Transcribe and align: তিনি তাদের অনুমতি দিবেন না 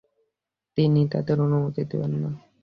তিনি 0.77 1.01
তাদের 1.13 1.37
অনুমতি 1.45 1.81
দিবেন 1.89 2.13
না 2.23 2.31